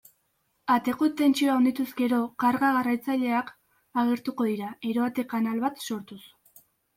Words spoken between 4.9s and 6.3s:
eroate-kanal bat sortuz.